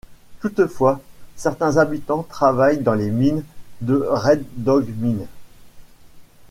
[0.39, 0.99] Toutefois
[1.35, 3.43] certains habitants travaillent dans les mines
[3.81, 5.27] de Red Dog Mine.